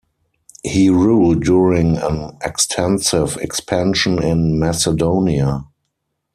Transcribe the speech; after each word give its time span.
He 0.63 0.89
ruled 0.89 1.43
during 1.43 1.97
an 1.99 2.35
extensive 2.43 3.37
expansion 3.37 4.17
in 4.23 4.57
Macedonia. 4.59 5.65